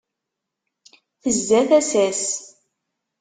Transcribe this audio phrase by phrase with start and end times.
[1.21, 2.23] Tezza tasa-s.